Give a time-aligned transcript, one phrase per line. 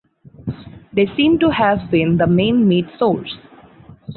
[0.93, 3.37] They seem to have been the main meat source.